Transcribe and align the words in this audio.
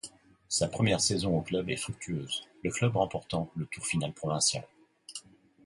Sa 0.47 0.67
première 0.67 0.99
saison 0.99 1.37
au 1.37 1.41
club 1.43 1.69
est 1.69 1.77
fructueuse, 1.77 2.47
le 2.63 2.71
club 2.71 2.95
remportant 2.97 3.51
le 3.55 3.67
tour 3.67 3.85
final 3.85 4.11
provincial. 4.13 4.67